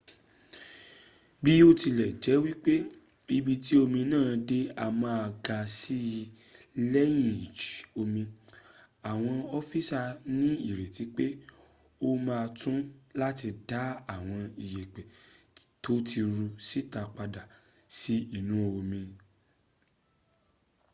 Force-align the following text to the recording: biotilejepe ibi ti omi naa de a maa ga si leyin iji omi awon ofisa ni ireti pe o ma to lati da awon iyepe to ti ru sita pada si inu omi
biotilejepe 1.43 2.75
ibi 3.37 3.53
ti 3.63 3.73
omi 3.83 4.01
naa 4.13 4.31
de 4.49 4.59
a 4.85 4.87
maa 5.01 5.25
ga 5.45 5.57
si 5.77 5.99
leyin 6.91 7.35
iji 7.45 7.73
omi 8.01 8.23
awon 9.11 9.39
ofisa 9.59 9.99
ni 10.39 10.49
ireti 10.69 11.03
pe 11.15 11.25
o 12.07 12.09
ma 12.25 12.37
to 12.59 12.73
lati 13.19 13.49
da 13.69 13.83
awon 14.15 14.45
iyepe 14.65 15.01
to 15.83 15.93
ti 16.07 16.19
ru 16.35 16.47
sita 16.69 17.01
pada 17.15 17.41
si 17.97 18.15
inu 18.37 18.57
omi 18.77 19.01